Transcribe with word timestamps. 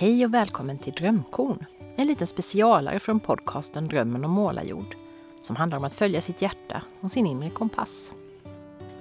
Hej 0.00 0.24
och 0.24 0.34
välkommen 0.34 0.78
till 0.78 0.92
Drömkorn. 0.92 1.64
En 1.96 2.06
liten 2.06 2.26
specialare 2.26 3.00
från 3.00 3.20
podcasten 3.20 3.88
Drömmen 3.88 4.24
om 4.24 4.30
målarjord 4.30 4.96
som 5.42 5.56
handlar 5.56 5.78
om 5.78 5.84
att 5.84 5.94
följa 5.94 6.20
sitt 6.20 6.42
hjärta 6.42 6.82
och 7.00 7.10
sin 7.10 7.26
inre 7.26 7.50
kompass. 7.50 8.12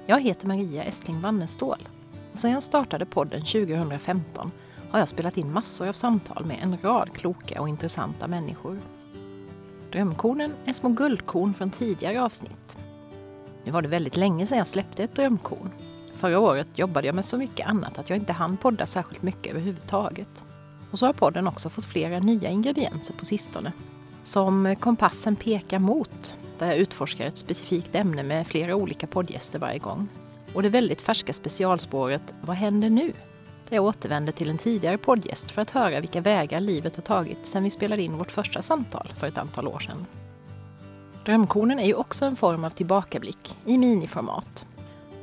Jag 0.06 0.22
heter 0.22 0.48
Maria 0.48 0.84
Estling 0.84 1.22
Wannestål 1.22 1.88
och 2.32 2.40
sedan 2.40 2.52
jag 2.52 2.64
startade 2.64 3.06
podden 3.06 3.42
2015 3.42 4.52
har 4.90 5.00
jag 5.00 5.10
spelat 5.10 5.38
in 5.38 5.54
massor 5.54 5.88
av 5.88 5.94
samtal 5.94 6.46
med 6.46 6.58
en 6.62 6.78
rad 6.82 7.14
kloka 7.14 7.62
och 7.62 7.70
intressanta 7.70 8.28
människor. 8.28 8.78
Drömkornen 9.92 10.54
är 10.66 10.74
små 10.74 10.90
guldkorn 10.90 11.54
från 11.54 11.72
tidigare 11.72 12.24
avsnitt. 12.24 12.78
Nu 13.64 13.72
var 13.72 13.82
det 13.82 13.88
väldigt 13.88 14.18
länge 14.18 14.46
sedan 14.46 14.58
jag 14.58 14.68
släppte 14.68 15.04
ett 15.04 15.16
drömkorn. 15.16 15.70
Förra 16.14 16.40
året 16.40 16.68
jobbade 16.76 17.08
jag 17.08 17.16
med 17.16 17.26
så 17.26 17.38
mycket 17.38 17.68
annat 17.68 17.98
att 17.98 18.10
jag 18.10 18.18
inte 18.18 18.34
hann 18.34 18.58
podda 18.58 18.86
särskilt 18.86 19.22
mycket 19.22 19.52
överhuvudtaget. 19.52 20.44
Och 20.92 21.00
så 21.00 21.06
har 21.06 21.14
podden 21.14 21.48
också 21.48 21.70
fått 21.70 21.86
flera 21.86 22.20
nya 22.20 22.50
ingredienser 22.50 23.14
på 23.14 23.26
sistone. 23.26 23.72
Som 24.24 24.76
Kompassen 24.80 25.36
pekar 25.36 25.80
mot, 25.80 26.36
där 26.60 26.68
jag 26.68 26.78
utforskar 26.78 27.26
ett 27.26 27.38
specifikt 27.38 27.96
ämne 27.96 28.24
med 28.24 28.48
flera 28.48 28.76
olika 28.76 29.08
poddgäster 29.08 29.60
varje 29.60 29.80
gång. 29.80 30.08
Och 30.54 30.62
det 30.64 30.70
väldigt 30.70 31.02
färska 31.02 31.34
specialspåret 31.34 32.34
Vad 32.42 32.56
händer 32.56 32.90
nu? 32.90 33.14
Där 33.70 33.76
jag 33.76 33.86
återvänder 33.86 34.32
till 34.32 34.50
en 34.50 34.58
tidigare 34.58 34.98
poddgäst 34.98 35.52
för 35.52 35.62
att 35.62 35.72
höra 35.72 36.00
vilka 36.00 36.22
vägar 36.22 36.60
livet 36.60 36.96
har 36.96 37.04
tagit 37.04 37.46
sedan 37.46 37.64
vi 37.64 37.70
spelade 37.70 38.02
in 38.02 38.18
vårt 38.18 38.32
första 38.32 38.62
samtal 38.62 39.14
för 39.18 39.28
ett 39.28 39.38
antal 39.38 39.68
år 39.68 39.80
sedan. 39.80 40.06
Drömkornen 41.26 41.80
är 41.80 41.86
ju 41.86 41.94
också 41.94 42.26
en 42.26 42.36
form 42.36 42.64
av 42.64 42.70
tillbakablick 42.70 43.58
i 43.66 43.78
miniformat 43.78 44.66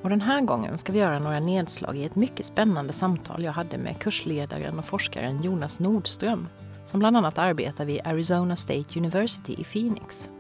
och 0.07 0.11
den 0.11 0.21
här 0.21 0.41
gången 0.41 0.79
ska 0.79 0.93
vi 0.93 0.99
göra 0.99 1.19
några 1.19 1.41
nedslag 1.41 1.97
i 1.97 2.05
ett 2.05 2.17
mycket 2.17 2.47
spännande 2.47 2.93
samtal 2.93 3.45
jag 3.45 3.53
hade 3.53 3.79
med 3.79 3.99
kursledaren 3.99 4.79
och 4.79 4.85
forskaren 4.85 5.43
Jonas 5.43 5.79
Nordström 5.79 6.49
som 6.85 7.01
bland 7.01 7.17
annat 7.17 7.39
arbetar 7.39 7.85
vid 7.85 8.01
Arizona 8.05 8.57
State 8.57 8.99
University 8.99 9.53
i 9.59 9.65
Phoenix. 9.65 10.31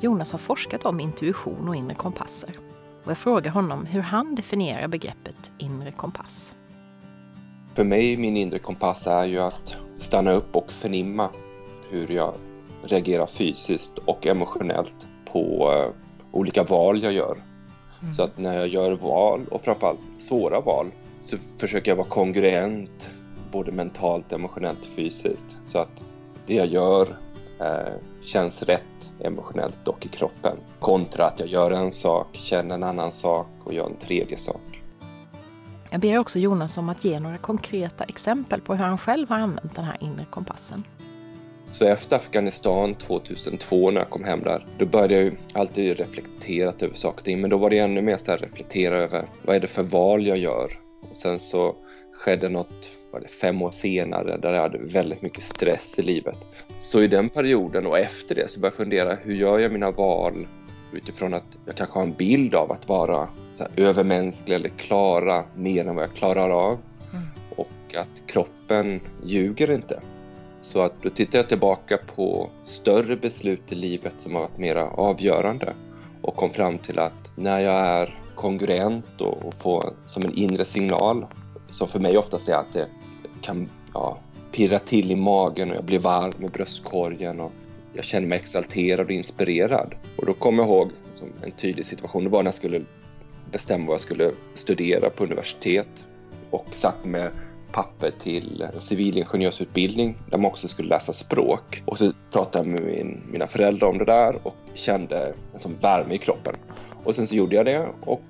Jonas 0.00 0.32
har 0.32 0.38
forskat 0.38 0.84
om 0.84 1.00
intuition 1.00 1.68
och 1.68 1.76
inre 1.76 1.94
kompasser 1.94 2.50
och 3.04 3.10
jag 3.10 3.18
frågar 3.18 3.50
honom 3.50 3.86
hur 3.86 4.00
han 4.00 4.34
definierar 4.34 4.88
begreppet 4.88 5.52
inre 5.58 5.92
kompass. 5.92 6.54
För 7.74 7.84
mig, 7.84 8.16
min 8.16 8.36
inre 8.36 8.58
kompass 8.58 9.06
är 9.06 9.24
ju 9.24 9.38
att 9.38 9.76
stanna 9.98 10.32
upp 10.32 10.56
och 10.56 10.72
förnimma 10.72 11.30
hur 11.90 12.10
jag 12.10 12.34
reagerar 12.82 13.26
fysiskt 13.26 13.98
och 13.98 14.26
emotionellt 14.26 15.06
på 15.32 15.72
eh, 15.72 15.94
olika 16.32 16.62
val 16.62 17.02
jag 17.02 17.12
gör 17.12 17.38
Mm. 18.02 18.14
Så 18.14 18.22
att 18.22 18.38
när 18.38 18.54
jag 18.54 18.68
gör 18.68 18.92
val 18.92 19.46
och 19.50 19.64
framförallt 19.64 20.00
svåra 20.18 20.60
val 20.60 20.86
så 21.22 21.36
försöker 21.56 21.90
jag 21.90 21.96
vara 21.96 22.08
kongruent 22.08 23.10
både 23.52 23.72
mentalt, 23.72 24.32
emotionellt 24.32 24.80
och 24.80 24.86
fysiskt. 24.86 25.56
Så 25.66 25.78
att 25.78 26.04
det 26.46 26.54
jag 26.54 26.66
gör 26.66 27.16
eh, 27.60 27.92
känns 28.24 28.62
rätt 28.62 28.82
emotionellt 29.20 29.88
och 29.88 30.06
i 30.06 30.08
kroppen. 30.08 30.56
Kontra 30.80 31.26
att 31.26 31.40
jag 31.40 31.48
gör 31.48 31.70
en 31.70 31.92
sak, 31.92 32.26
känner 32.32 32.74
en 32.74 32.82
annan 32.82 33.12
sak 33.12 33.46
och 33.64 33.74
gör 33.74 33.86
en 33.86 33.96
tredje 33.96 34.38
sak. 34.38 34.82
Jag 35.90 36.00
ber 36.00 36.18
också 36.18 36.38
Jonas 36.38 36.78
om 36.78 36.88
att 36.88 37.04
ge 37.04 37.20
några 37.20 37.38
konkreta 37.38 38.04
exempel 38.04 38.60
på 38.60 38.74
hur 38.74 38.84
han 38.84 38.98
själv 38.98 39.28
har 39.28 39.38
använt 39.38 39.74
den 39.74 39.84
här 39.84 39.96
inre 40.00 40.24
kompassen. 40.30 40.84
Så 41.78 41.86
efter 41.86 42.16
Afghanistan 42.16 42.94
2002 42.94 43.90
när 43.90 44.00
jag 44.00 44.10
kom 44.10 44.24
hem 44.24 44.40
där, 44.40 44.66
då 44.78 44.86
började 44.86 45.14
jag 45.14 45.24
ju 45.24 45.32
alltid 45.52 45.96
reflektera 45.96 46.72
över 46.80 46.94
saker 46.94 47.18
och 47.18 47.24
ting. 47.24 47.40
Men 47.40 47.50
då 47.50 47.56
var 47.56 47.70
det 47.70 47.78
ännu 47.78 48.02
mer 48.02 48.16
så 48.16 48.30
här 48.30 48.38
reflektera 48.38 49.02
över 49.02 49.24
vad 49.42 49.56
är 49.56 49.60
det 49.60 49.66
för 49.66 49.82
val 49.82 50.26
jag 50.26 50.38
gör? 50.38 50.78
Och 51.10 51.16
sen 51.16 51.38
så 51.38 51.74
skedde 52.12 52.48
något, 52.48 52.90
var 53.10 53.20
det 53.20 53.28
fem 53.28 53.62
år 53.62 53.70
senare, 53.70 54.36
där 54.36 54.52
jag 54.52 54.62
hade 54.62 54.78
väldigt 54.78 55.22
mycket 55.22 55.44
stress 55.44 55.98
i 55.98 56.02
livet. 56.02 56.38
Så 56.80 57.02
i 57.02 57.08
den 57.08 57.28
perioden 57.28 57.86
och 57.86 57.98
efter 57.98 58.34
det 58.34 58.50
så 58.50 58.60
började 58.60 58.74
jag 58.74 58.84
fundera, 58.86 59.14
hur 59.14 59.34
gör 59.34 59.58
jag 59.58 59.72
mina 59.72 59.90
val 59.90 60.46
utifrån 60.92 61.34
att 61.34 61.58
jag 61.66 61.76
kanske 61.76 61.98
har 61.98 62.06
en 62.06 62.12
bild 62.12 62.54
av 62.54 62.72
att 62.72 62.88
vara 62.88 63.28
övermänsklig 63.76 64.54
eller 64.54 64.68
klara 64.68 65.44
mer 65.54 65.86
än 65.86 65.94
vad 65.94 66.04
jag 66.04 66.14
klarar 66.14 66.50
av. 66.50 66.78
Mm. 67.12 67.26
Och 67.56 67.94
att 67.94 68.26
kroppen 68.26 69.00
ljuger 69.24 69.70
inte. 69.70 70.00
Så 70.66 70.80
att 70.80 71.02
då 71.02 71.10
tittar 71.10 71.38
jag 71.38 71.48
tillbaka 71.48 71.98
på 72.16 72.50
större 72.64 73.16
beslut 73.16 73.72
i 73.72 73.74
livet 73.74 74.14
som 74.18 74.34
har 74.34 74.40
varit 74.42 74.58
mera 74.58 74.90
avgörande 74.90 75.74
och 76.22 76.36
kom 76.36 76.50
fram 76.50 76.78
till 76.78 76.98
att 76.98 77.30
när 77.36 77.60
jag 77.60 77.86
är 77.86 78.18
kongruent 78.34 79.20
och, 79.20 79.54
får 79.58 79.92
som 80.06 80.24
en 80.24 80.34
inre 80.34 80.64
signal 80.64 81.26
som 81.70 81.88
för 81.88 81.98
mig 81.98 82.18
oftast 82.18 82.48
är 82.48 82.54
att 82.54 82.72
det 82.72 82.86
kan 83.40 83.68
ja, 83.94 84.18
pirra 84.52 84.78
till 84.78 85.10
i 85.10 85.16
magen 85.16 85.70
och 85.70 85.76
jag 85.76 85.84
blir 85.84 85.98
varm 85.98 86.44
i 86.44 86.48
bröstkorgen 86.48 87.40
och 87.40 87.52
jag 87.92 88.04
känner 88.04 88.26
mig 88.26 88.38
exalterad 88.38 89.06
och 89.06 89.12
inspirerad. 89.12 89.94
Och 90.16 90.26
då 90.26 90.32
kommer 90.32 90.62
jag 90.62 90.70
ihåg 90.70 90.90
som 91.14 91.28
en 91.42 91.50
tydlig 91.50 91.86
situation, 91.86 92.24
det 92.24 92.30
var 92.30 92.42
när 92.42 92.48
jag 92.48 92.54
skulle 92.54 92.80
bestämma 93.52 93.86
vad 93.86 93.94
jag 93.94 94.00
skulle 94.00 94.30
studera 94.54 95.10
på 95.10 95.24
universitet 95.24 96.04
och 96.50 96.66
satt 96.72 97.04
med 97.04 97.30
papper 97.76 98.10
till 98.10 98.68
civilingenjörsutbildning 98.78 100.18
där 100.30 100.38
man 100.38 100.50
också 100.50 100.68
skulle 100.68 100.88
läsa 100.88 101.12
språk. 101.12 101.82
Och 101.84 101.98
så 101.98 102.12
pratade 102.32 102.58
jag 102.58 102.66
med 102.66 102.82
min, 102.82 103.22
mina 103.32 103.46
föräldrar 103.46 103.88
om 103.88 103.98
det 103.98 104.04
där 104.04 104.36
och 104.42 104.54
kände 104.74 105.34
en 105.54 105.60
sån 105.60 105.76
värme 105.80 106.14
i 106.14 106.18
kroppen. 106.18 106.54
Och 107.04 107.14
sen 107.14 107.26
så 107.26 107.34
gjorde 107.34 107.56
jag 107.56 107.66
det 107.66 107.88
och 108.00 108.22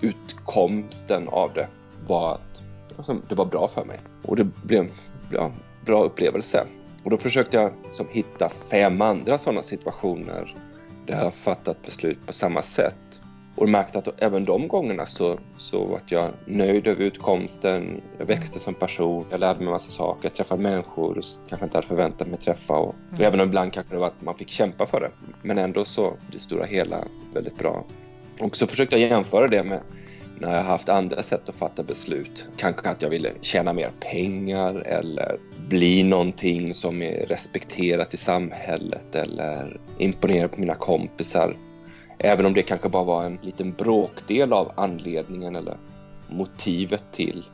utkomsten 0.00 1.28
av 1.28 1.50
det 1.54 1.68
var 2.06 2.32
att 2.32 2.62
alltså, 2.96 3.16
det 3.28 3.34
var 3.34 3.44
bra 3.44 3.68
för 3.68 3.84
mig. 3.84 4.00
Och 4.22 4.36
det 4.36 4.44
blev 4.44 4.80
en 4.80 4.90
ja, 5.32 5.50
bra 5.84 6.04
upplevelse. 6.04 6.66
Och 7.04 7.10
då 7.10 7.18
försökte 7.18 7.56
jag 7.56 7.72
som, 7.92 8.06
hitta 8.10 8.48
fem 8.70 9.02
andra 9.02 9.38
sådana 9.38 9.62
situationer 9.62 10.54
där 11.06 11.24
jag 11.24 11.34
fattat 11.34 11.82
beslut 11.82 12.26
på 12.26 12.32
samma 12.32 12.62
sätt 12.62 13.05
och 13.56 13.68
märkte 13.68 13.98
att 13.98 14.22
även 14.22 14.44
de 14.44 14.68
gångerna 14.68 15.06
så, 15.06 15.38
så 15.56 15.84
var 15.84 16.00
jag 16.06 16.30
nöjd 16.44 16.86
över 16.86 17.04
utkomsten. 17.04 18.00
Jag 18.18 18.26
växte 18.26 18.60
som 18.60 18.74
person, 18.74 19.24
jag 19.30 19.40
lärde 19.40 19.60
mig 19.60 19.68
massa 19.68 19.90
saker, 19.90 20.24
jag 20.24 20.34
träffade 20.34 20.62
människor 20.62 21.20
som 21.20 21.40
kanske 21.48 21.64
inte 21.64 21.76
hade 21.76 21.86
förväntat 21.86 22.28
mig 22.28 22.38
träffa. 22.38 22.74
Och, 22.74 22.94
och 23.12 23.20
även 23.20 23.40
om 23.40 23.48
ibland 23.48 23.72
kanske 23.72 23.94
det 23.94 23.98
var 23.98 24.06
att 24.06 24.22
man 24.22 24.34
fick 24.34 24.50
kämpa 24.50 24.86
för 24.86 25.00
det. 25.00 25.10
Men 25.42 25.58
ändå 25.58 25.84
så, 25.84 26.12
det 26.32 26.38
stora 26.38 26.64
hela, 26.64 27.04
väldigt 27.34 27.58
bra. 27.58 27.84
Och 28.40 28.56
så 28.56 28.66
försökte 28.66 28.98
jag 28.98 29.10
jämföra 29.10 29.48
det 29.48 29.62
med 29.62 29.80
när 30.38 30.54
jag 30.54 30.62
haft 30.62 30.88
andra 30.88 31.22
sätt 31.22 31.48
att 31.48 31.54
fatta 31.54 31.82
beslut. 31.82 32.44
Kanske 32.56 32.90
att 32.90 33.02
jag 33.02 33.10
ville 33.10 33.30
tjäna 33.40 33.72
mer 33.72 33.90
pengar 34.00 34.74
eller 34.74 35.38
bli 35.68 36.02
någonting 36.02 36.74
som 36.74 37.02
är 37.02 37.26
respekterat 37.26 38.14
i 38.14 38.16
samhället 38.16 39.14
eller 39.14 39.80
imponera 39.98 40.48
på 40.48 40.60
mina 40.60 40.74
kompisar. 40.74 41.56
Även 42.18 42.46
om 42.46 42.54
det 42.54 42.62
kanske 42.62 42.88
bara 42.88 43.04
var 43.04 43.24
en 43.24 43.38
liten 43.42 43.72
bråkdel 43.72 44.52
av 44.52 44.72
anledningen 44.74 45.56
eller 45.56 45.76
motivet 46.28 47.02
till 47.12 47.44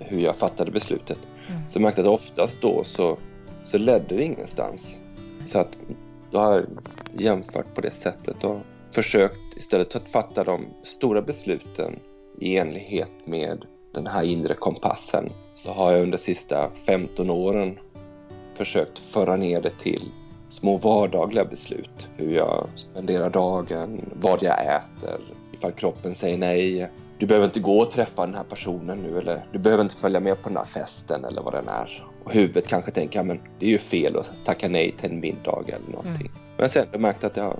hur 0.00 0.20
jag 0.20 0.36
fattade 0.36 0.70
beslutet. 0.70 1.18
Mm. 1.48 1.68
Så 1.68 1.76
jag 1.76 1.82
märkte 1.82 2.00
att 2.00 2.06
oftast 2.06 2.62
då 2.62 2.84
så, 2.84 3.18
så 3.62 3.78
ledde 3.78 4.16
det 4.16 4.24
ingenstans. 4.24 5.00
Så 5.46 5.58
att 5.58 5.78
då 6.30 6.38
har 6.38 6.54
jag 6.54 6.66
jämfört 7.12 7.74
på 7.74 7.80
det 7.80 7.90
sättet 7.90 8.44
och 8.44 8.56
försökt 8.94 9.56
istället 9.56 9.96
att 9.96 10.08
fatta 10.08 10.44
de 10.44 10.66
stora 10.82 11.22
besluten 11.22 11.98
i 12.38 12.56
enlighet 12.56 13.10
med 13.24 13.64
den 13.94 14.06
här 14.06 14.22
inre 14.22 14.54
kompassen. 14.54 15.30
Så 15.54 15.70
har 15.70 15.92
jag 15.92 16.02
under 16.02 16.18
de 16.18 16.22
sista 16.24 16.70
15 16.86 17.30
åren 17.30 17.78
försökt 18.54 18.98
föra 18.98 19.36
ner 19.36 19.60
det 19.60 19.70
till 19.70 20.02
små 20.50 20.76
vardagliga 20.76 21.44
beslut. 21.44 22.08
Hur 22.16 22.30
jag 22.30 22.66
spenderar 22.76 23.30
dagen, 23.30 24.10
vad 24.20 24.42
jag 24.42 24.60
äter, 24.60 25.20
ifall 25.52 25.72
kroppen 25.72 26.14
säger 26.14 26.38
nej. 26.38 26.90
Du 27.18 27.26
behöver 27.26 27.46
inte 27.46 27.60
gå 27.60 27.80
och 27.80 27.90
träffa 27.90 28.26
den 28.26 28.34
här 28.34 28.44
personen 28.44 28.98
nu 28.98 29.18
eller 29.18 29.44
du 29.52 29.58
behöver 29.58 29.82
inte 29.82 29.96
följa 29.96 30.20
med 30.20 30.42
på 30.42 30.48
den 30.48 30.56
här 30.56 30.64
festen 30.64 31.24
eller 31.24 31.42
vad 31.42 31.52
den 31.52 31.68
är. 31.68 32.06
Och 32.24 32.32
huvudet 32.32 32.68
kanske 32.68 32.90
tänker, 32.90 33.18
ja, 33.18 33.22
men 33.22 33.40
det 33.58 33.66
är 33.66 33.70
ju 33.70 33.78
fel 33.78 34.16
att 34.16 34.30
tacka 34.44 34.68
nej 34.68 34.94
till 35.00 35.10
en 35.10 35.20
middag 35.20 35.62
eller 35.66 35.90
någonting. 35.90 36.26
Mm. 36.26 36.32
Men 36.56 36.68
sen 36.68 36.86
har 36.86 36.92
jag 36.92 37.00
märkt 37.00 37.24
att 37.24 37.36
ja, 37.36 37.54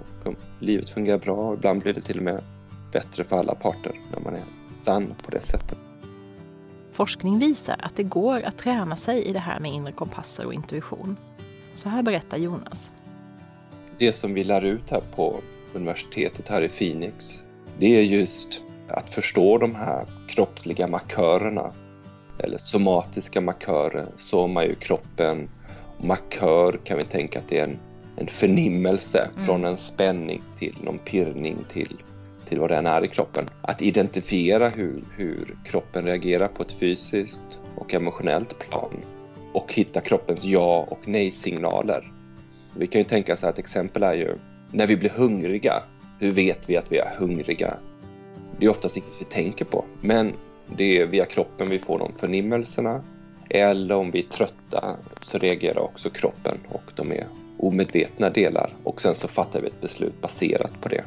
livet 0.59 0.91
fungerar 0.91 1.19
bra 1.19 1.37
och 1.37 1.55
ibland 1.55 1.83
blir 1.83 1.93
det 1.93 2.01
till 2.01 2.19
och 2.19 2.25
med 2.25 2.43
bättre 2.93 3.25
för 3.25 3.37
alla 3.37 3.55
parter 3.55 3.93
när 4.13 4.21
man 4.21 4.35
är 4.35 4.43
sann 4.69 5.15
på 5.25 5.31
det 5.31 5.43
sättet. 5.43 5.79
Forskning 6.93 7.39
visar 7.39 7.77
att 7.79 7.97
det 7.97 8.03
går 8.03 8.43
att 8.43 8.59
träna 8.59 8.97
sig 8.97 9.25
i 9.25 9.33
det 9.33 9.39
här 9.39 9.61
med 9.61 9.73
inre 9.73 9.93
kompasser 9.93 10.47
och 10.47 10.55
intuition. 10.55 11.17
Så 11.81 11.89
här 11.89 12.03
berättar 12.03 12.39
Jonas. 12.39 12.91
Det 13.99 14.13
som 14.13 14.35
vi 14.35 14.45
lär 14.45 14.65
ut 14.65 14.91
här 14.91 15.03
på 15.17 15.41
universitetet 15.75 16.49
här 16.49 16.63
i 16.63 16.69
Phoenix, 16.69 17.43
det 17.79 17.87
är 17.87 18.03
just 18.03 18.61
att 18.89 19.15
förstå 19.15 19.59
de 19.59 19.75
här 19.75 20.07
kroppsliga 20.29 20.87
markörerna 20.87 21.73
eller 22.39 22.59
somatiska 22.59 23.41
markörer, 23.41 24.07
soma 24.17 24.65
är 24.65 24.69
ju 24.69 24.75
kroppen. 24.75 25.49
Markör 26.01 26.81
kan 26.85 26.97
vi 26.97 27.05
tänka 27.05 27.39
att 27.39 27.49
det 27.49 27.59
är 27.59 27.65
en, 27.65 27.79
en 28.17 28.27
förnimmelse 28.27 29.29
mm. 29.35 29.47
från 29.47 29.65
en 29.65 29.77
spänning 29.77 30.43
till 30.59 30.77
någon 30.85 30.99
pirrning 30.99 31.57
till, 31.69 32.03
till 32.49 32.61
vad 32.61 32.71
den 32.71 32.87
är 32.87 33.05
i 33.05 33.09
kroppen. 33.09 33.45
Att 33.63 33.83
identifiera 33.83 34.69
hur, 34.69 35.05
hur 35.17 35.57
kroppen 35.65 36.05
reagerar 36.05 36.49
på 36.49 36.63
ett 36.63 36.73
fysiskt 36.73 37.59
och 37.77 37.95
emotionellt 37.95 38.59
plan 38.59 38.97
och 39.53 39.75
hitta 39.75 40.01
kroppens 40.01 40.45
ja 40.45 40.87
och 40.91 41.09
nej-signaler. 41.09 42.13
Vi 42.77 42.87
kan 42.87 43.01
ju 43.01 43.05
tänka 43.05 43.37
så 43.37 43.47
här, 43.47 43.53
ett 43.53 43.59
exempel 43.59 44.03
är 44.03 44.15
ju 44.15 44.37
när 44.73 44.87
vi 44.87 44.97
blir 44.97 45.11
hungriga. 45.11 45.83
Hur 46.19 46.33
vet 46.33 46.71
vi 46.71 46.77
att 46.77 46.93
vi 46.93 46.99
är 46.99 47.17
hungriga? 47.19 47.77
Det 48.59 48.67
är 48.67 48.71
oftast 48.71 48.97
inget 48.97 49.21
vi 49.21 49.25
tänker 49.25 49.65
på, 49.65 49.85
men 50.01 50.33
det 50.67 51.01
är 51.01 51.07
via 51.07 51.25
kroppen 51.25 51.71
vi 51.71 51.79
får 51.79 51.99
de 51.99 52.13
förnimmelserna. 52.17 53.05
Eller 53.49 53.95
om 53.95 54.11
vi 54.11 54.19
är 54.19 54.23
trötta 54.23 54.97
så 55.21 55.39
reagerar 55.39 55.81
också 55.81 56.11
kroppen 56.11 56.59
och 56.69 56.83
de 56.97 57.13
är 57.13 57.27
omedvetna 57.59 58.31
delar 58.31 58.73
och 58.85 59.01
sen 59.03 59.15
så 59.15 59.29
fattar 59.29 59.61
vi 59.61 59.67
ett 59.67 59.81
beslut 59.81 60.21
baserat 60.21 60.81
på 60.81 60.89
det. 60.89 61.05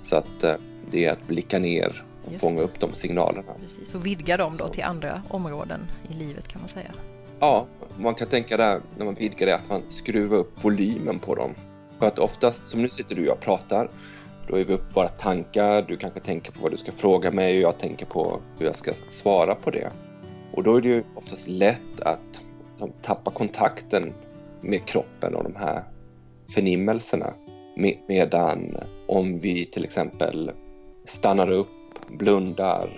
Så 0.00 0.16
att 0.16 0.44
eh, 0.44 0.54
det 0.90 1.04
är 1.04 1.12
att 1.12 1.26
blicka 1.26 1.58
ner 1.58 2.02
och 2.24 2.30
Just. 2.32 2.40
fånga 2.40 2.62
upp 2.62 2.80
de 2.80 2.92
signalerna. 2.92 3.52
Precis, 3.60 3.94
och 3.94 4.06
vidga 4.06 4.36
dem 4.36 4.56
då 4.56 4.66
så. 4.66 4.72
till 4.72 4.84
andra 4.84 5.22
områden 5.28 5.80
i 6.10 6.12
livet 6.12 6.48
kan 6.48 6.60
man 6.60 6.68
säga. 6.68 6.90
Ja, 7.42 7.66
man 7.98 8.14
kan 8.14 8.28
tänka 8.28 8.56
där 8.56 8.80
när 8.98 9.04
man 9.04 9.14
vidgar 9.14 9.46
det 9.46 9.54
att 9.54 9.68
man 9.68 9.82
skruvar 9.88 10.36
upp 10.36 10.64
volymen 10.64 11.18
på 11.18 11.34
dem. 11.34 11.54
För 11.98 12.06
att 12.06 12.18
oftast, 12.18 12.66
som 12.66 12.82
nu 12.82 12.88
sitter 12.88 13.14
du 13.14 13.22
och 13.22 13.28
jag 13.28 13.34
och 13.34 13.40
pratar, 13.40 13.90
då 14.48 14.56
är 14.56 14.64
vi 14.64 14.74
upp 14.74 14.96
våra 14.96 15.08
tankar, 15.08 15.82
du 15.82 15.96
kanske 15.96 16.20
tänker 16.20 16.52
på 16.52 16.62
vad 16.62 16.70
du 16.70 16.76
ska 16.76 16.92
fråga 16.92 17.30
mig 17.30 17.56
och 17.56 17.62
jag 17.62 17.78
tänker 17.78 18.06
på 18.06 18.40
hur 18.58 18.66
jag 18.66 18.76
ska 18.76 18.92
svara 19.08 19.54
på 19.54 19.70
det. 19.70 19.90
Och 20.52 20.62
då 20.62 20.76
är 20.76 20.80
det 20.80 20.88
ju 20.88 21.04
oftast 21.14 21.48
lätt 21.48 22.00
att 22.00 22.40
tappa 23.02 23.30
kontakten 23.30 24.12
med 24.60 24.84
kroppen 24.84 25.34
och 25.34 25.44
de 25.44 25.56
här 25.56 25.82
förnimmelserna. 26.54 27.34
Medan 28.08 28.76
om 29.06 29.38
vi 29.38 29.66
till 29.66 29.84
exempel 29.84 30.50
stannar 31.04 31.50
upp, 31.50 31.68
blundar, 32.08 32.88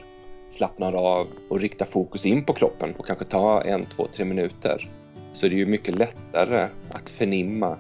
slappnar 0.55 0.93
av 0.93 1.27
och 1.49 1.61
riktar 1.61 1.87
fokus 1.87 2.27
in 2.27 2.45
på 2.45 2.53
kroppen 2.53 2.95
och 2.99 3.07
kanske 3.07 3.25
tar 3.25 3.61
en, 3.61 3.85
två, 3.85 4.07
tre 4.07 4.25
minuter 4.25 4.89
så 5.33 5.47
är 5.47 5.51
det 5.51 5.57
ju 5.57 5.67
mycket 5.67 5.99
lättare 5.99 6.69
att 6.91 7.11
förnimma 7.11 7.77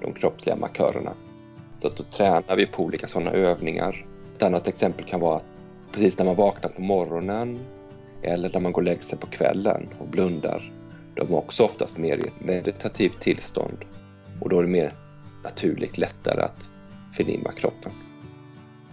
de 0.00 0.12
kroppsliga 0.12 0.56
markörerna. 0.56 1.12
Så 1.76 1.86
att 1.86 1.96
då 1.96 2.02
tränar 2.02 2.56
vi 2.56 2.66
på 2.66 2.82
olika 2.82 3.06
sådana 3.06 3.30
övningar. 3.30 4.06
Ett 4.36 4.42
annat 4.42 4.68
exempel 4.68 5.04
kan 5.04 5.20
vara 5.20 5.36
att 5.36 5.44
precis 5.92 6.18
när 6.18 6.26
man 6.26 6.36
vaknar 6.36 6.70
på 6.70 6.82
morgonen 6.82 7.58
eller 8.22 8.50
när 8.52 8.60
man 8.60 8.72
går 8.72 8.82
och 8.82 8.84
lägger 8.84 9.02
sig 9.02 9.18
på 9.18 9.26
kvällen 9.26 9.88
och 9.98 10.08
blundar. 10.08 10.72
Då 11.14 11.22
är 11.22 11.28
man 11.28 11.38
också 11.38 11.64
oftast 11.64 11.98
mer 11.98 12.16
i 12.16 12.20
ett 12.20 12.40
meditativt 12.40 13.20
tillstånd 13.20 13.84
och 14.40 14.48
då 14.48 14.58
är 14.58 14.62
det 14.62 14.68
mer 14.68 14.92
naturligt 15.44 15.98
lättare 15.98 16.40
att 16.42 16.68
förnimma 17.16 17.52
kroppen. 17.52 17.92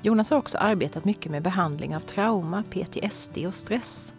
Jonas 0.06 0.30
har 0.30 0.38
också 0.38 0.58
arbetat 0.58 1.06
mycket 1.06 1.32
med 1.32 1.44
behandling 1.44 1.96
av 1.96 2.00
trauma, 2.00 2.64
PTSD 2.70 3.38
och 3.48 3.54
stress. 3.54 4.14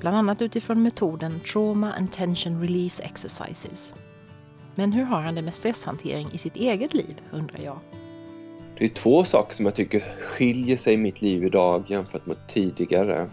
Bland 0.00 0.16
annat 0.16 0.42
utifrån 0.42 0.82
metoden 0.82 1.40
Trauma 1.40 1.92
and 1.92 2.12
Tension 2.12 2.60
Release 2.60 3.02
Exercises. 3.02 3.94
Men 4.74 4.92
hur 4.92 5.04
har 5.04 5.20
han 5.20 5.34
det 5.34 5.42
med 5.42 5.54
stresshantering 5.54 6.28
i 6.32 6.38
sitt 6.38 6.56
eget 6.56 6.94
liv, 6.94 7.20
undrar 7.32 7.58
jag. 7.64 7.78
Det 8.78 8.84
är 8.84 8.88
två 8.88 9.24
saker 9.24 9.54
som 9.54 9.66
jag 9.66 9.74
tycker 9.74 10.00
skiljer 10.00 10.76
sig 10.76 10.94
i 10.94 10.96
mitt 10.96 11.22
liv 11.22 11.44
idag 11.44 11.84
jämfört 11.86 12.26
med 12.26 12.36
tidigare. 12.48 13.30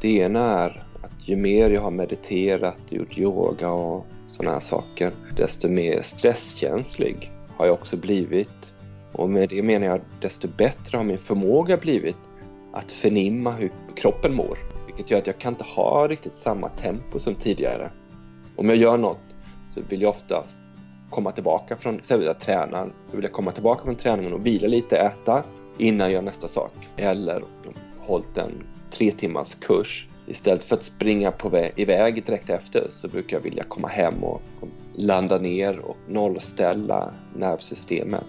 Det 0.00 0.16
ena 0.16 0.40
är 0.40 0.84
att 1.02 1.28
ju 1.28 1.36
mer 1.36 1.70
jag 1.70 1.82
har 1.82 1.90
mediterat, 1.90 2.78
gjort 2.88 3.18
yoga 3.18 3.70
och 3.70 4.06
sådana 4.26 4.52
här 4.52 4.60
saker, 4.60 5.12
desto 5.36 5.68
mer 5.68 6.02
stresskänslig 6.02 7.32
har 7.56 7.66
jag 7.66 7.74
också 7.74 7.96
blivit. 7.96 8.71
Och 9.12 9.30
med 9.30 9.48
det 9.48 9.62
menar 9.62 9.86
jag 9.86 10.00
desto 10.20 10.48
bättre 10.48 10.96
har 10.96 11.04
min 11.04 11.18
förmåga 11.18 11.76
blivit 11.76 12.16
att 12.72 12.92
förnimma 12.92 13.52
hur 13.52 13.70
kroppen 13.94 14.34
mår. 14.34 14.58
Vilket 14.86 15.10
gör 15.10 15.18
att 15.18 15.26
jag 15.26 15.38
kan 15.38 15.52
inte 15.52 15.64
ha 15.64 16.08
riktigt 16.08 16.34
samma 16.34 16.68
tempo 16.68 17.18
som 17.18 17.34
tidigare. 17.34 17.90
Om 18.56 18.68
jag 18.68 18.78
gör 18.78 18.96
något 18.96 19.36
så 19.74 19.80
vill 19.88 20.02
jag 20.02 20.10
oftast 20.10 20.60
komma 21.10 21.32
tillbaka 21.32 21.76
från, 21.76 21.98
exempelvis 21.98 22.36
att 22.36 22.40
träna, 22.40 22.84
då 22.84 23.16
vill 23.16 23.22
jag 23.22 23.32
komma 23.32 23.50
tillbaka 23.50 23.84
från 23.84 23.94
träningen 23.94 24.32
och 24.32 24.46
vila 24.46 24.68
lite, 24.68 24.96
äta 24.96 25.42
innan 25.78 26.06
jag 26.06 26.12
gör 26.12 26.22
nästa 26.22 26.48
sak. 26.48 26.72
Eller 26.96 27.42
hållit 27.98 28.38
en 28.38 28.64
tre 28.90 29.10
timmars 29.10 29.54
kurs. 29.54 30.08
Istället 30.26 30.64
för 30.64 30.76
att 30.76 30.82
springa 30.82 31.30
på 31.30 31.48
vä 31.48 31.70
iväg 31.76 32.24
direkt 32.24 32.50
efter 32.50 32.86
så 32.90 33.08
brukar 33.08 33.36
jag 33.36 33.42
vilja 33.42 33.64
komma 33.64 33.88
hem 33.88 34.24
och 34.24 34.42
landa 34.94 35.38
ner 35.38 35.78
och 35.78 35.96
nollställa 36.08 37.12
nervsystemet. 37.36 38.26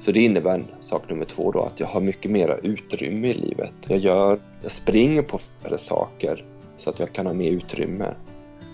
Så 0.00 0.12
det 0.12 0.20
innebär 0.20 0.62
sak 0.80 1.10
nummer 1.10 1.24
två 1.24 1.52
då 1.52 1.62
att 1.62 1.80
jag 1.80 1.86
har 1.86 2.00
mycket 2.00 2.30
mera 2.30 2.58
utrymme 2.58 3.28
i 3.28 3.34
livet. 3.34 3.72
Jag, 3.86 3.98
gör, 3.98 4.38
jag 4.62 4.72
springer 4.72 5.22
på 5.22 5.38
färre 5.38 5.78
saker 5.78 6.44
så 6.76 6.90
att 6.90 6.98
jag 6.98 7.12
kan 7.12 7.26
ha 7.26 7.32
mer 7.32 7.50
utrymme. 7.50 8.14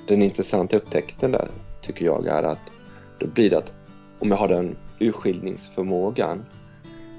Den 0.09 0.23
intressanta 0.23 0.77
upptäckten 0.77 1.31
där 1.31 1.49
tycker 1.83 2.05
jag 2.05 2.27
är 2.27 2.43
att 2.43 2.71
då 3.19 3.27
blir 3.27 3.51
det 3.51 3.59
att 3.59 3.73
om 4.19 4.31
jag 4.31 4.37
har 4.37 4.49
den 4.49 4.77
urskiljningsförmågan 4.99 6.45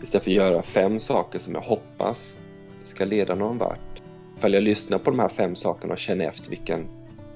istället 0.03 0.23
för 0.23 0.31
att 0.31 0.37
göra 0.37 0.61
fem 0.61 0.99
saker 0.99 1.39
som 1.39 1.53
jag 1.53 1.61
hoppas 1.61 2.37
ska 2.83 3.05
leda 3.05 3.35
någon 3.35 3.57
vart. 3.57 4.01
Ifall 4.37 4.53
jag 4.53 4.63
lyssnar 4.63 4.97
på 4.97 5.11
de 5.11 5.19
här 5.19 5.29
fem 5.29 5.55
sakerna 5.55 5.93
och 5.93 5.99
känner 5.99 6.27
efter 6.27 6.49
vilken 6.49 6.87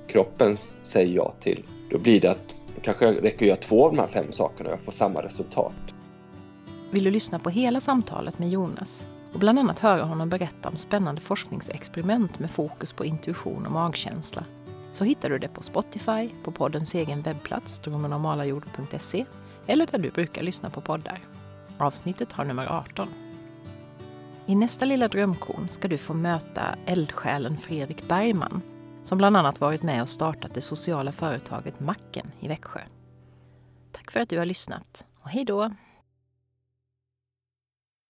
kroppen 0.07 0.57
säger 0.83 1.15
ja 1.15 1.33
till, 1.39 1.63
då 1.89 1.97
blir 1.97 2.21
det 2.21 2.31
att 2.31 2.55
kanske 2.81 3.11
räcker 3.11 3.45
att 3.45 3.47
göra 3.47 3.57
två 3.57 3.85
av 3.85 3.95
de 3.95 4.01
här 4.01 4.07
fem 4.07 4.31
sakerna 4.31 4.69
och 4.69 4.73
jag 4.73 4.85
får 4.85 4.91
samma 4.91 5.23
resultat. 5.23 5.90
Vill 6.91 7.03
du 7.03 7.11
lyssna 7.11 7.39
på 7.39 7.49
hela 7.49 7.79
samtalet 7.79 8.39
med 8.39 8.49
Jonas 8.49 9.05
och 9.33 9.39
bland 9.39 9.59
annat 9.59 9.79
höra 9.79 10.03
honom 10.03 10.29
berätta 10.29 10.69
om 10.69 10.75
spännande 10.75 11.21
forskningsexperiment 11.21 12.39
med 12.39 12.51
fokus 12.51 12.93
på 12.93 13.05
intuition 13.05 13.65
och 13.65 13.71
magkänsla 13.71 14.43
så 14.93 15.03
hittar 15.03 15.29
du 15.29 15.37
det 15.39 15.47
på 15.47 15.63
Spotify, 15.63 16.29
på 16.43 16.51
poddens 16.51 16.95
egen 16.95 17.21
webbplats 17.21 17.79
drömmenormalajord.se 17.79 19.25
eller 19.67 19.87
där 19.87 19.97
du 19.97 20.11
brukar 20.11 20.43
lyssna 20.43 20.69
på 20.69 20.81
poddar. 20.81 21.19
Avsnittet 21.77 22.31
har 22.31 22.45
nummer 22.45 22.67
18. 22.67 23.07
I 24.45 24.55
nästa 24.55 24.85
lilla 24.85 25.07
drömkorn 25.07 25.69
ska 25.69 25.87
du 25.87 25.97
få 25.97 26.13
möta 26.13 26.75
eldsjälen 26.85 27.57
Fredrik 27.57 28.07
Bergman 28.07 28.61
som 29.03 29.17
bland 29.17 29.37
annat 29.37 29.59
varit 29.59 29.83
med 29.83 30.01
och 30.01 30.09
startat 30.09 30.53
det 30.53 30.61
sociala 30.61 31.11
företaget 31.11 31.79
Macken 31.79 32.31
i 32.39 32.47
Växjö. 32.47 32.81
Tack 33.91 34.11
för 34.11 34.19
att 34.19 34.29
du 34.29 34.37
har 34.37 34.45
lyssnat 34.45 35.03
och 35.21 35.29
hej 35.29 35.45
då! 35.45 35.71